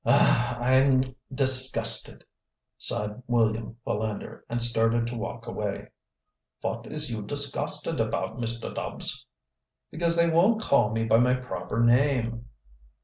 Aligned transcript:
"Oh, 0.03 0.57
I 0.59 0.73
am 0.77 1.03
disgusted!" 1.31 2.25
sighed 2.79 3.21
William 3.27 3.77
Philander, 3.83 4.43
and 4.49 4.59
started 4.59 5.05
to 5.05 5.15
walk 5.15 5.45
away. 5.45 5.89
"Vot 6.59 6.87
is 6.91 7.11
you 7.11 7.21
disgusted 7.21 7.99
apout, 7.99 8.37
Mr. 8.39 8.73
Dubbs?" 8.73 9.27
"Because 9.91 10.15
they 10.15 10.27
won't 10.27 10.59
call 10.59 10.89
me 10.89 11.03
by 11.03 11.19
my 11.19 11.35
proper 11.35 11.83
name." 11.83 12.47